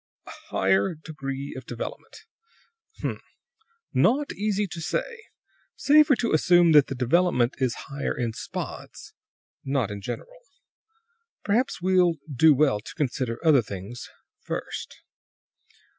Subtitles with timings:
[0.25, 2.25] "A higher degree of development?
[2.97, 3.19] H m!
[3.93, 5.25] Not easy to say.
[5.75, 9.13] Safer to assume that the development is higher in spots,
[9.63, 10.41] not in general.
[11.43, 14.09] Perhaps we'll do well to consider other things
[14.39, 15.03] first.